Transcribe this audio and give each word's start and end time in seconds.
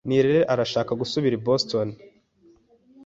Nirere 0.07 0.41
arashaka 0.53 0.91
gusubira 1.01 1.33
i 1.37 1.41
Boston. 1.47 1.87